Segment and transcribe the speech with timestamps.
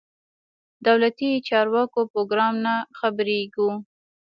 [0.87, 3.69] دولتي چارواکو پروګرام نه خبرېږو.